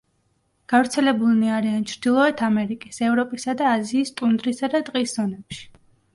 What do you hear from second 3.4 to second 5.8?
და აზიის ტუნდრისა და ტყის ზონებში.